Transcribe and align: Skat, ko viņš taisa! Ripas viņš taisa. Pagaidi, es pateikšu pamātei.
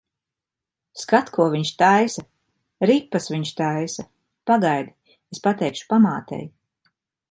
Skat, 1.01 1.29
ko 1.35 1.45
viņš 1.55 1.73
taisa! 1.81 2.25
Ripas 2.93 3.31
viņš 3.35 3.55
taisa. 3.63 4.09
Pagaidi, 4.53 5.17
es 5.37 5.49
pateikšu 5.49 5.91
pamātei. 5.97 6.47